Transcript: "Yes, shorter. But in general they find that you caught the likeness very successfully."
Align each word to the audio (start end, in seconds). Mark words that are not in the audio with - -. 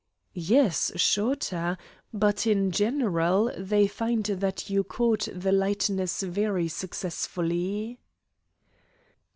"Yes, 0.33 0.91
shorter. 0.95 1.77
But 2.11 2.47
in 2.47 2.71
general 2.71 3.51
they 3.55 3.85
find 3.85 4.23
that 4.25 4.67
you 4.67 4.83
caught 4.83 5.27
the 5.31 5.51
likeness 5.51 6.23
very 6.23 6.67
successfully." 6.69 7.99